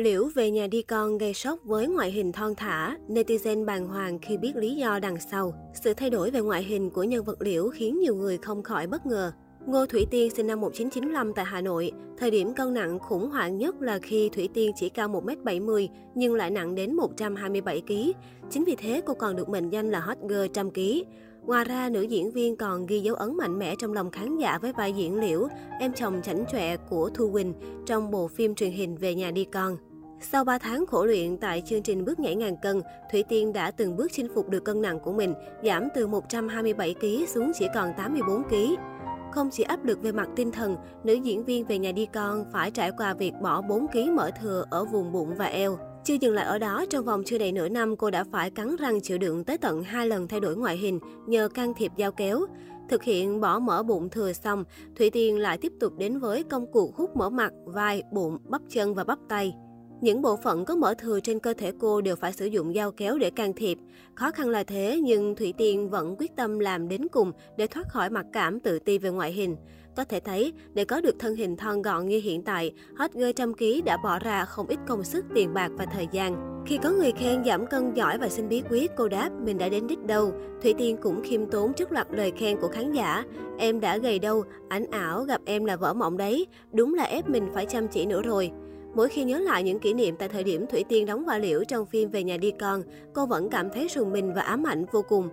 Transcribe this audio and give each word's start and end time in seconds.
Liễu 0.00 0.28
về 0.34 0.50
nhà 0.50 0.66
đi 0.66 0.82
con 0.82 1.18
gây 1.18 1.34
sốc 1.34 1.58
với 1.64 1.86
ngoại 1.86 2.10
hình 2.10 2.32
thon 2.32 2.54
thả, 2.54 2.96
netizen 3.08 3.64
bàng 3.64 3.88
hoàng 3.88 4.18
khi 4.18 4.36
biết 4.36 4.56
lý 4.56 4.74
do 4.74 4.98
đằng 4.98 5.16
sau. 5.30 5.54
Sự 5.74 5.94
thay 5.94 6.10
đổi 6.10 6.30
về 6.30 6.40
ngoại 6.40 6.62
hình 6.62 6.90
của 6.90 7.02
nhân 7.02 7.24
vật 7.24 7.42
Liễu 7.42 7.68
khiến 7.68 8.00
nhiều 8.00 8.14
người 8.14 8.38
không 8.38 8.62
khỏi 8.62 8.86
bất 8.86 9.06
ngờ. 9.06 9.32
Ngô 9.66 9.86
Thủy 9.86 10.06
Tiên 10.10 10.30
sinh 10.30 10.46
năm 10.46 10.60
1995 10.60 11.32
tại 11.32 11.44
Hà 11.44 11.60
Nội. 11.60 11.92
Thời 12.18 12.30
điểm 12.30 12.54
cân 12.54 12.74
nặng 12.74 12.98
khủng 12.98 13.30
hoảng 13.30 13.58
nhất 13.58 13.80
là 13.80 13.98
khi 13.98 14.28
Thủy 14.28 14.48
Tiên 14.54 14.72
chỉ 14.76 14.88
cao 14.88 15.08
1m70 15.08 15.88
nhưng 16.14 16.34
lại 16.34 16.50
nặng 16.50 16.74
đến 16.74 16.96
127kg. 16.96 18.12
Chính 18.50 18.64
vì 18.64 18.76
thế 18.76 19.02
cô 19.06 19.14
còn 19.14 19.36
được 19.36 19.48
mệnh 19.48 19.70
danh 19.70 19.90
là 19.90 20.00
hot 20.00 20.18
girl 20.28 20.46
trăm 20.52 20.70
ký. 20.70 21.04
Ngoài 21.46 21.64
ra, 21.64 21.88
nữ 21.88 22.02
diễn 22.02 22.30
viên 22.30 22.56
còn 22.56 22.86
ghi 22.86 23.00
dấu 23.00 23.14
ấn 23.14 23.36
mạnh 23.36 23.58
mẽ 23.58 23.74
trong 23.78 23.92
lòng 23.92 24.10
khán 24.10 24.38
giả 24.38 24.58
với 24.58 24.72
vai 24.72 24.92
diễn 24.92 25.20
Liễu, 25.20 25.48
em 25.80 25.92
chồng 25.92 26.20
chảnh 26.22 26.44
chọe 26.52 26.76
của 26.76 27.10
Thu 27.14 27.30
Quỳnh 27.32 27.54
trong 27.86 28.10
bộ 28.10 28.28
phim 28.28 28.54
truyền 28.54 28.70
hình 28.70 28.96
Về 28.96 29.14
nhà 29.14 29.30
đi 29.30 29.44
con. 29.44 29.76
Sau 30.22 30.44
3 30.44 30.58
tháng 30.58 30.86
khổ 30.86 31.04
luyện 31.04 31.36
tại 31.36 31.62
chương 31.66 31.82
trình 31.82 32.04
bước 32.04 32.18
nhảy 32.18 32.36
ngàn 32.36 32.56
cân, 32.62 32.82
Thủy 33.12 33.22
Tiên 33.28 33.52
đã 33.52 33.70
từng 33.70 33.96
bước 33.96 34.08
chinh 34.12 34.28
phục 34.34 34.48
được 34.48 34.64
cân 34.64 34.82
nặng 34.82 35.00
của 35.00 35.12
mình, 35.12 35.34
giảm 35.64 35.88
từ 35.94 36.08
127kg 36.08 37.26
xuống 37.26 37.52
chỉ 37.58 37.66
còn 37.74 37.92
84kg. 37.92 38.76
Không 39.32 39.50
chỉ 39.52 39.62
áp 39.62 39.84
lực 39.84 40.02
về 40.02 40.12
mặt 40.12 40.28
tinh 40.36 40.52
thần, 40.52 40.76
nữ 41.04 41.14
diễn 41.14 41.44
viên 41.44 41.66
về 41.66 41.78
nhà 41.78 41.92
đi 41.92 42.06
con 42.06 42.44
phải 42.52 42.70
trải 42.70 42.90
qua 42.96 43.14
việc 43.14 43.32
bỏ 43.42 43.62
4kg 43.62 44.14
mỡ 44.14 44.30
thừa 44.40 44.64
ở 44.70 44.84
vùng 44.84 45.12
bụng 45.12 45.34
và 45.36 45.44
eo. 45.44 45.78
Chưa 46.04 46.14
dừng 46.14 46.34
lại 46.34 46.44
ở 46.44 46.58
đó, 46.58 46.84
trong 46.90 47.04
vòng 47.04 47.22
chưa 47.26 47.38
đầy 47.38 47.52
nửa 47.52 47.68
năm, 47.68 47.96
cô 47.96 48.10
đã 48.10 48.24
phải 48.32 48.50
cắn 48.50 48.76
răng 48.76 49.00
chịu 49.00 49.18
đựng 49.18 49.44
tới 49.44 49.58
tận 49.58 49.82
hai 49.82 50.06
lần 50.06 50.28
thay 50.28 50.40
đổi 50.40 50.56
ngoại 50.56 50.76
hình 50.76 50.98
nhờ 51.26 51.48
can 51.48 51.74
thiệp 51.74 51.92
dao 51.98 52.12
kéo. 52.12 52.46
Thực 52.88 53.02
hiện 53.02 53.40
bỏ 53.40 53.58
mỡ 53.58 53.82
bụng 53.82 54.08
thừa 54.08 54.32
xong, 54.32 54.64
Thủy 54.96 55.10
Tiên 55.10 55.38
lại 55.38 55.58
tiếp 55.58 55.72
tục 55.80 55.92
đến 55.98 56.18
với 56.18 56.42
công 56.42 56.66
cuộc 56.72 56.96
hút 56.96 57.16
mỡ 57.16 57.30
mặt, 57.30 57.52
vai, 57.64 58.02
bụng, 58.12 58.38
bắp 58.44 58.62
chân 58.68 58.94
và 58.94 59.04
bắp 59.04 59.18
tay. 59.28 59.54
Những 60.00 60.22
bộ 60.22 60.36
phận 60.36 60.64
có 60.64 60.76
mỡ 60.76 60.94
thừa 60.94 61.20
trên 61.20 61.38
cơ 61.38 61.54
thể 61.54 61.72
cô 61.78 62.00
đều 62.00 62.16
phải 62.16 62.32
sử 62.32 62.46
dụng 62.46 62.74
dao 62.74 62.90
kéo 62.90 63.18
để 63.18 63.30
can 63.30 63.52
thiệp. 63.52 63.78
Khó 64.14 64.30
khăn 64.30 64.48
là 64.48 64.64
thế 64.64 65.00
nhưng 65.02 65.34
Thủy 65.34 65.54
Tiên 65.58 65.90
vẫn 65.90 66.16
quyết 66.18 66.36
tâm 66.36 66.58
làm 66.58 66.88
đến 66.88 67.08
cùng 67.08 67.32
để 67.56 67.66
thoát 67.66 67.88
khỏi 67.88 68.10
mặc 68.10 68.26
cảm 68.32 68.60
tự 68.60 68.78
ti 68.78 68.98
về 68.98 69.10
ngoại 69.10 69.32
hình. 69.32 69.56
Có 69.96 70.04
thể 70.04 70.20
thấy, 70.20 70.52
để 70.74 70.84
có 70.84 71.00
được 71.00 71.14
thân 71.18 71.36
hình 71.36 71.56
thon 71.56 71.82
gọn 71.82 72.08
như 72.08 72.20
hiện 72.24 72.42
tại, 72.42 72.72
hot 72.96 73.12
girl 73.12 73.30
trăm 73.36 73.54
ký 73.54 73.82
đã 73.82 73.96
bỏ 74.04 74.18
ra 74.18 74.44
không 74.44 74.66
ít 74.66 74.78
công 74.88 75.04
sức, 75.04 75.24
tiền 75.34 75.54
bạc 75.54 75.70
và 75.78 75.86
thời 75.86 76.06
gian. 76.12 76.62
Khi 76.66 76.78
có 76.82 76.90
người 76.90 77.12
khen 77.12 77.44
giảm 77.44 77.66
cân 77.66 77.94
giỏi 77.94 78.18
và 78.18 78.28
xin 78.28 78.48
bí 78.48 78.62
quyết, 78.70 78.90
cô 78.96 79.08
đáp 79.08 79.30
mình 79.44 79.58
đã 79.58 79.68
đến 79.68 79.86
đích 79.86 80.02
đâu. 80.06 80.32
Thủy 80.62 80.74
Tiên 80.78 80.96
cũng 81.02 81.22
khiêm 81.24 81.46
tốn 81.46 81.72
trước 81.72 81.92
loạt 81.92 82.06
lời 82.10 82.32
khen 82.36 82.60
của 82.60 82.68
khán 82.68 82.92
giả. 82.92 83.24
Em 83.58 83.80
đã 83.80 83.98
gầy 83.98 84.18
đâu, 84.18 84.44
ảnh 84.68 84.86
ảo 84.90 85.24
gặp 85.24 85.40
em 85.44 85.64
là 85.64 85.76
vỡ 85.76 85.94
mộng 85.94 86.16
đấy. 86.16 86.46
Đúng 86.72 86.94
là 86.94 87.04
ép 87.04 87.28
mình 87.28 87.48
phải 87.54 87.66
chăm 87.66 87.88
chỉ 87.88 88.06
nữa 88.06 88.22
rồi. 88.22 88.50
Mỗi 88.94 89.08
khi 89.08 89.24
nhớ 89.24 89.38
lại 89.38 89.62
những 89.62 89.78
kỷ 89.78 89.94
niệm 89.94 90.16
tại 90.18 90.28
thời 90.28 90.44
điểm 90.44 90.66
Thủy 90.66 90.84
Tiên 90.88 91.06
đóng 91.06 91.24
vai 91.24 91.40
liễu 91.40 91.64
trong 91.64 91.86
phim 91.86 92.10
Về 92.10 92.22
nhà 92.22 92.36
đi 92.36 92.50
con, 92.50 92.82
cô 93.12 93.26
vẫn 93.26 93.50
cảm 93.50 93.70
thấy 93.70 93.88
rùng 93.88 94.12
mình 94.12 94.32
và 94.34 94.42
ám 94.42 94.66
ảnh 94.66 94.84
vô 94.92 95.02
cùng. 95.08 95.28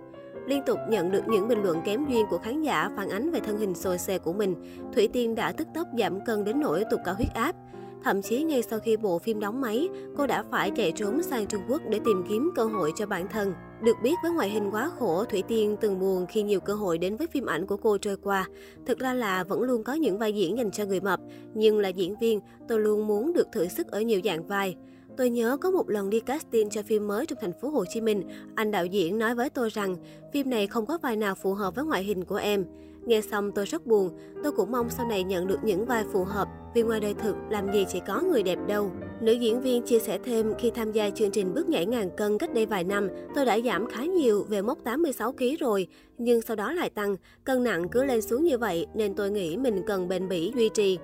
Liên 0.46 0.62
tục 0.66 0.78
nhận 0.88 1.10
được 1.10 1.28
những 1.28 1.48
bình 1.48 1.62
luận 1.62 1.80
kém 1.84 2.06
duyên 2.08 2.26
của 2.30 2.38
khán 2.38 2.62
giả 2.62 2.90
phản 2.96 3.08
ánh 3.08 3.30
về 3.30 3.40
thân 3.40 3.58
hình 3.58 3.74
sồi 3.74 3.98
xè 3.98 4.18
của 4.18 4.32
mình, 4.32 4.54
Thủy 4.94 5.08
Tiên 5.08 5.34
đã 5.34 5.52
tức 5.52 5.68
tốc 5.74 5.88
giảm 5.98 6.24
cân 6.24 6.44
đến 6.44 6.60
nỗi 6.60 6.84
tụt 6.90 7.00
cả 7.04 7.12
huyết 7.12 7.34
áp. 7.34 7.56
Thậm 8.04 8.22
chí 8.22 8.42
ngay 8.42 8.62
sau 8.62 8.78
khi 8.78 8.96
bộ 8.96 9.18
phim 9.18 9.40
đóng 9.40 9.60
máy, 9.60 9.88
cô 10.16 10.26
đã 10.26 10.44
phải 10.50 10.70
chạy 10.70 10.92
trốn 10.92 11.22
sang 11.22 11.46
Trung 11.46 11.60
Quốc 11.68 11.82
để 11.88 12.00
tìm 12.04 12.24
kiếm 12.28 12.50
cơ 12.56 12.64
hội 12.64 12.92
cho 12.96 13.06
bản 13.06 13.28
thân. 13.28 13.52
Được 13.82 13.96
biết 14.02 14.14
với 14.22 14.32
ngoại 14.32 14.50
hình 14.50 14.70
quá 14.70 14.90
khổ, 14.98 15.24
Thủy 15.24 15.42
Tiên 15.48 15.76
từng 15.80 16.00
buồn 16.00 16.26
khi 16.26 16.42
nhiều 16.42 16.60
cơ 16.60 16.74
hội 16.74 16.98
đến 16.98 17.16
với 17.16 17.26
phim 17.26 17.46
ảnh 17.46 17.66
của 17.66 17.76
cô 17.76 17.98
trôi 17.98 18.16
qua. 18.16 18.48
Thực 18.86 18.98
ra 18.98 19.14
là 19.14 19.44
vẫn 19.44 19.62
luôn 19.62 19.84
có 19.84 19.92
những 19.92 20.18
vai 20.18 20.32
diễn 20.32 20.56
dành 20.56 20.70
cho 20.70 20.84
người 20.84 21.00
mập, 21.00 21.20
nhưng 21.54 21.78
là 21.78 21.88
diễn 21.88 22.14
viên, 22.20 22.40
tôi 22.68 22.80
luôn 22.80 23.06
muốn 23.06 23.32
được 23.32 23.46
thử 23.52 23.68
sức 23.68 23.86
ở 23.86 24.00
nhiều 24.00 24.20
dạng 24.24 24.46
vai. 24.46 24.76
Tôi 25.16 25.30
nhớ 25.30 25.56
có 25.56 25.70
một 25.70 25.90
lần 25.90 26.10
đi 26.10 26.20
casting 26.20 26.70
cho 26.70 26.82
phim 26.82 27.06
mới 27.06 27.26
trong 27.26 27.38
thành 27.42 27.60
phố 27.60 27.68
Hồ 27.68 27.84
Chí 27.88 28.00
Minh, 28.00 28.22
anh 28.54 28.70
đạo 28.70 28.86
diễn 28.86 29.18
nói 29.18 29.34
với 29.34 29.50
tôi 29.50 29.68
rằng 29.68 29.96
phim 30.32 30.50
này 30.50 30.66
không 30.66 30.86
có 30.86 30.98
vai 31.02 31.16
nào 31.16 31.34
phù 31.34 31.54
hợp 31.54 31.74
với 31.74 31.84
ngoại 31.84 32.04
hình 32.04 32.24
của 32.24 32.36
em. 32.36 32.64
Nghe 33.06 33.20
xong 33.20 33.52
tôi 33.52 33.64
rất 33.64 33.86
buồn, 33.86 34.10
tôi 34.42 34.52
cũng 34.52 34.72
mong 34.72 34.90
sau 34.90 35.06
này 35.06 35.24
nhận 35.24 35.46
được 35.46 35.64
những 35.64 35.84
vai 35.84 36.04
phù 36.12 36.24
hợp, 36.24 36.48
vì 36.74 36.82
ngoài 36.82 37.00
đời 37.00 37.14
thực 37.14 37.36
làm 37.50 37.72
gì 37.72 37.86
chỉ 37.88 38.00
có 38.06 38.20
người 38.20 38.42
đẹp 38.42 38.58
đâu. 38.66 38.90
Nữ 39.20 39.32
diễn 39.32 39.60
viên 39.60 39.82
chia 39.82 39.98
sẻ 39.98 40.18
thêm 40.24 40.52
khi 40.58 40.70
tham 40.70 40.92
gia 40.92 41.10
chương 41.10 41.30
trình 41.30 41.54
bước 41.54 41.68
nhảy 41.68 41.86
ngàn 41.86 42.10
cân 42.16 42.38
cách 42.38 42.54
đây 42.54 42.66
vài 42.66 42.84
năm, 42.84 43.08
tôi 43.34 43.44
đã 43.44 43.60
giảm 43.60 43.86
khá 43.86 44.04
nhiều 44.04 44.46
về 44.48 44.62
mốc 44.62 44.78
86 44.84 45.32
kg 45.32 45.44
rồi, 45.60 45.86
nhưng 46.18 46.42
sau 46.42 46.56
đó 46.56 46.72
lại 46.72 46.90
tăng, 46.90 47.16
cân 47.44 47.64
nặng 47.64 47.88
cứ 47.88 48.04
lên 48.04 48.22
xuống 48.22 48.44
như 48.44 48.58
vậy 48.58 48.86
nên 48.94 49.14
tôi 49.14 49.30
nghĩ 49.30 49.56
mình 49.56 49.82
cần 49.86 50.08
bền 50.08 50.28
bỉ 50.28 50.52
duy 50.56 50.68
trì. 50.68 50.98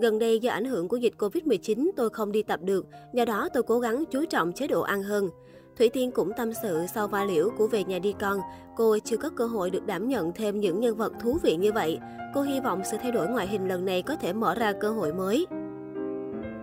Gần 0.00 0.18
đây 0.18 0.38
do 0.38 0.52
ảnh 0.52 0.64
hưởng 0.64 0.88
của 0.88 0.96
dịch 0.96 1.14
Covid-19 1.18 1.90
tôi 1.96 2.10
không 2.10 2.32
đi 2.32 2.42
tập 2.42 2.60
được, 2.62 2.86
do 3.14 3.24
đó 3.24 3.48
tôi 3.54 3.62
cố 3.62 3.78
gắng 3.78 4.04
chú 4.10 4.24
trọng 4.24 4.52
chế 4.52 4.66
độ 4.66 4.80
ăn 4.80 5.02
hơn. 5.02 5.28
Thủy 5.80 5.88
Tiên 5.88 6.10
cũng 6.10 6.32
tâm 6.36 6.52
sự 6.62 6.86
sau 6.94 7.08
va 7.08 7.24
liễu 7.24 7.50
của 7.58 7.66
Về 7.66 7.84
nhà 7.84 7.98
đi 7.98 8.14
con, 8.20 8.40
cô 8.76 8.98
chưa 9.04 9.16
có 9.16 9.30
cơ 9.36 9.46
hội 9.46 9.70
được 9.70 9.86
đảm 9.86 10.08
nhận 10.08 10.32
thêm 10.32 10.60
những 10.60 10.80
nhân 10.80 10.96
vật 10.96 11.12
thú 11.20 11.38
vị 11.42 11.56
như 11.56 11.72
vậy. 11.72 11.98
Cô 12.34 12.42
hy 12.42 12.60
vọng 12.60 12.82
sự 12.90 12.96
thay 13.02 13.12
đổi 13.12 13.28
ngoại 13.28 13.46
hình 13.46 13.68
lần 13.68 13.84
này 13.84 14.02
có 14.02 14.16
thể 14.16 14.32
mở 14.32 14.54
ra 14.54 14.72
cơ 14.80 14.90
hội 14.90 15.12
mới. 15.12 15.46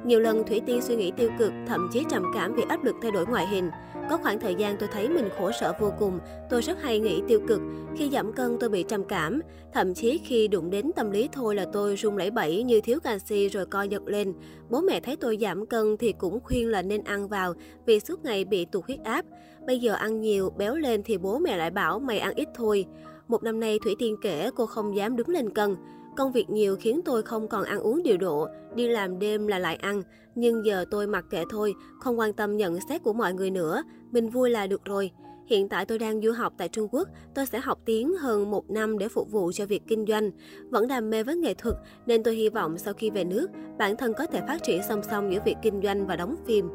Nhiều 0.08 0.20
lần 0.20 0.44
Thủy 0.48 0.62
Tiên 0.66 0.82
suy 0.82 0.96
nghĩ 0.96 1.12
tiêu 1.18 1.30
cực, 1.40 1.52
thậm 1.68 1.90
chí 1.94 2.04
trầm 2.10 2.24
cảm 2.34 2.54
vì 2.56 2.64
áp 2.70 2.84
lực 2.84 2.96
thay 3.02 3.12
đổi 3.12 3.26
ngoại 3.26 3.48
hình. 3.48 3.70
Có 4.10 4.18
khoảng 4.18 4.40
thời 4.40 4.56
gian 4.56 4.76
tôi 4.80 4.90
thấy 4.92 5.10
mình 5.10 5.30
khổ 5.38 5.52
sở 5.60 5.74
vô 5.80 5.94
cùng, 6.00 6.20
tôi 6.50 6.62
rất 6.62 6.82
hay 6.82 7.00
nghĩ 7.00 7.22
tiêu 7.28 7.42
cực. 7.48 7.62
Khi 7.98 8.10
giảm 8.10 8.34
cân 8.34 8.58
tôi 8.60 8.70
bị 8.70 8.84
trầm 8.84 9.04
cảm, 9.04 9.42
thậm 9.74 9.94
chí 9.94 10.18
khi 10.26 10.48
đụng 10.48 10.70
đến 10.70 10.92
tâm 10.96 11.12
lý 11.12 11.30
thôi 11.32 11.56
là 11.56 11.66
tôi 11.74 11.96
run 11.96 12.18
lẩy 12.18 12.32
bẩy 12.32 12.64
như 12.64 12.82
thiếu 12.82 13.00
canxi 13.00 13.48
rồi 13.48 13.66
co 13.66 13.82
giật 13.82 14.02
lên. 14.06 14.34
Bố 14.70 14.82
mẹ 14.82 15.00
thấy 15.00 15.16
tôi 15.16 15.38
giảm 15.42 15.66
cân 15.66 15.98
thì 15.98 16.14
cũng 16.18 16.40
khuyên 16.44 16.70
là 16.70 16.82
nên 16.82 17.04
ăn 17.04 17.28
vào 17.28 17.54
vì 17.86 18.00
suốt 18.00 18.24
ngày 18.24 18.46
bị 18.46 18.66
tụt 18.66 18.86
huyết 18.86 19.00
áp. 19.04 19.26
Bây 19.66 19.80
giờ 19.80 19.94
ăn 19.94 20.22
nhiều, 20.22 20.50
béo 20.58 20.76
lên 20.76 21.04
thì 21.04 21.18
bố 21.18 21.40
mẹ 21.40 21.58
lại 21.58 21.72
bảo 21.72 22.00
mày 22.00 22.20
ăn 22.20 22.34
ít 22.36 22.48
thôi. 22.56 22.86
Một 23.28 23.44
năm 23.44 23.60
nay 23.60 23.80
Thủy 23.84 23.96
Tiên 24.00 24.16
kể 24.22 24.50
cô 24.56 24.66
không 24.66 24.96
dám 24.96 25.16
đứng 25.16 25.30
lên 25.30 25.50
cân. 25.50 25.76
Công 26.18 26.32
việc 26.32 26.50
nhiều 26.50 26.76
khiến 26.80 27.02
tôi 27.06 27.24
không 27.24 27.48
còn 27.48 27.64
ăn 27.64 27.80
uống 27.80 28.04
điều 28.04 28.18
độ, 28.18 28.48
đi 28.76 28.88
làm 28.88 29.20
đêm 29.20 29.48
là 29.48 29.60
lại 29.60 29.76
ăn. 29.76 30.02
Nhưng 30.36 30.66
giờ 30.66 30.86
tôi 30.92 31.08
mặc 31.08 31.26
kệ 31.30 31.44
thôi, 31.50 31.76
không 32.00 32.20
quan 32.20 32.34
tâm 32.34 32.58
nhận 32.58 32.80
xét 32.90 33.04
của 33.04 33.14
mọi 33.14 33.34
người 33.34 33.52
nữa. 33.52 33.84
Mình 34.12 34.30
vui 34.30 34.50
là 34.50 34.68
được 34.68 34.86
rồi. 34.86 35.12
Hiện 35.46 35.70
tại 35.70 35.86
tôi 35.86 36.00
đang 36.00 36.22
du 36.22 36.32
học 36.32 36.54
tại 36.58 36.70
Trung 36.70 36.88
Quốc, 36.92 37.08
tôi 37.36 37.46
sẽ 37.46 37.60
học 37.60 37.80
tiếng 37.86 38.14
hơn 38.14 38.52
một 38.52 38.70
năm 38.70 38.98
để 38.98 39.08
phục 39.08 39.32
vụ 39.32 39.52
cho 39.52 39.66
việc 39.66 39.84
kinh 39.88 40.06
doanh. 40.08 40.32
Vẫn 40.70 40.88
đam 40.88 41.10
mê 41.10 41.24
với 41.24 41.36
nghệ 41.36 41.54
thuật 41.54 41.76
nên 42.06 42.24
tôi 42.24 42.36
hy 42.36 42.50
vọng 42.50 42.78
sau 42.78 42.94
khi 42.94 43.10
về 43.10 43.24
nước, 43.24 43.48
bản 43.78 43.98
thân 43.98 44.14
có 44.14 44.26
thể 44.26 44.42
phát 44.48 44.64
triển 44.64 44.82
song 44.90 45.02
song 45.12 45.34
giữa 45.34 45.40
việc 45.46 45.56
kinh 45.62 45.82
doanh 45.84 46.08
và 46.08 46.16
đóng 46.16 46.36
phim. 46.46 46.70